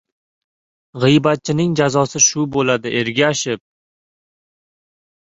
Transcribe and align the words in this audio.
—G‘iybatchining 1.03 1.77
jazosi 1.81 2.23
shu 2.31 2.49
bo‘ladi, 2.57 2.97
Ergaship! 3.05 3.67